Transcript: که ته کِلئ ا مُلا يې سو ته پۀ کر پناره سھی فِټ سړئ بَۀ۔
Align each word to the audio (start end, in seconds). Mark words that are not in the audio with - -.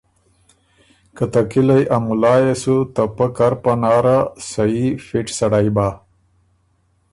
که 1.15 1.25
ته 1.31 1.41
کِلئ 1.51 1.83
ا 1.95 1.97
مُلا 2.05 2.35
يې 2.43 2.53
سو 2.61 2.75
ته 2.93 3.03
پۀ 3.15 3.25
کر 3.35 3.53
پناره 3.63 4.17
سھی 4.47 4.85
فِټ 5.05 5.27
سړئ 5.37 5.67
بَۀ۔ 5.75 5.89